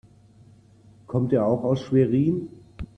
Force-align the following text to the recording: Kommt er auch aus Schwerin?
Kommt 1.05 1.31
er 1.31 1.45
auch 1.45 1.63
aus 1.63 1.79
Schwerin? 1.83 2.47